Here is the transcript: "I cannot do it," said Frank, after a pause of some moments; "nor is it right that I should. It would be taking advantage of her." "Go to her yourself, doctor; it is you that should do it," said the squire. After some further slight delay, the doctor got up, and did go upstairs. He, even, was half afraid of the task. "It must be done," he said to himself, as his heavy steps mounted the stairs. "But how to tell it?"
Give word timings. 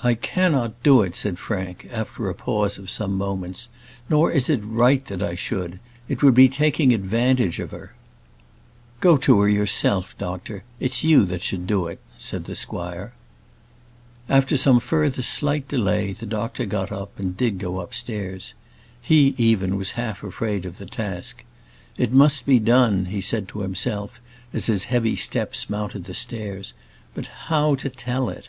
"I 0.00 0.14
cannot 0.14 0.82
do 0.82 1.02
it," 1.02 1.14
said 1.14 1.38
Frank, 1.38 1.86
after 1.92 2.30
a 2.30 2.34
pause 2.34 2.78
of 2.78 2.88
some 2.88 3.14
moments; 3.14 3.68
"nor 4.08 4.32
is 4.32 4.48
it 4.48 4.64
right 4.64 5.04
that 5.04 5.22
I 5.22 5.34
should. 5.34 5.80
It 6.08 6.22
would 6.22 6.32
be 6.32 6.48
taking 6.48 6.94
advantage 6.94 7.58
of 7.58 7.70
her." 7.70 7.92
"Go 9.00 9.18
to 9.18 9.40
her 9.40 9.48
yourself, 9.50 10.16
doctor; 10.16 10.64
it 10.80 10.92
is 10.92 11.04
you 11.04 11.26
that 11.26 11.42
should 11.42 11.66
do 11.66 11.88
it," 11.88 12.00
said 12.16 12.46
the 12.46 12.54
squire. 12.54 13.12
After 14.30 14.56
some 14.56 14.80
further 14.80 15.20
slight 15.20 15.68
delay, 15.68 16.14
the 16.14 16.24
doctor 16.24 16.64
got 16.64 16.90
up, 16.90 17.18
and 17.18 17.36
did 17.36 17.58
go 17.58 17.80
upstairs. 17.80 18.54
He, 18.98 19.34
even, 19.36 19.76
was 19.76 19.90
half 19.90 20.22
afraid 20.22 20.64
of 20.64 20.78
the 20.78 20.86
task. 20.86 21.44
"It 21.98 22.12
must 22.12 22.46
be 22.46 22.58
done," 22.58 23.04
he 23.12 23.20
said 23.20 23.48
to 23.48 23.60
himself, 23.60 24.22
as 24.54 24.68
his 24.68 24.84
heavy 24.84 25.16
steps 25.16 25.68
mounted 25.68 26.04
the 26.04 26.14
stairs. 26.14 26.72
"But 27.12 27.26
how 27.50 27.74
to 27.74 27.90
tell 27.90 28.30
it?" 28.30 28.48